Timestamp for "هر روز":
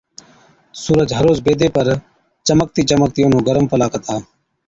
1.17-1.37